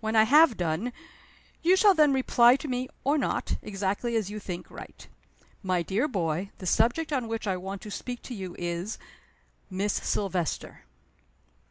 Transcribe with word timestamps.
When 0.00 0.16
I 0.16 0.22
have 0.22 0.56
done, 0.56 0.90
you 1.62 1.76
shall 1.76 1.92
then 1.92 2.14
reply 2.14 2.56
to 2.56 2.66
me 2.66 2.88
or 3.04 3.18
not, 3.18 3.58
exactly 3.60 4.16
as 4.16 4.30
you 4.30 4.40
think 4.40 4.70
right. 4.70 5.06
My 5.62 5.82
dear 5.82 6.08
boy, 6.08 6.50
the 6.56 6.66
subject 6.66 7.12
on 7.12 7.28
which 7.28 7.46
I 7.46 7.58
want 7.58 7.82
to 7.82 7.90
speak 7.90 8.22
to 8.22 8.34
you 8.34 8.56
is 8.58 8.96
Miss 9.68 9.92
Silvester." 9.92 10.84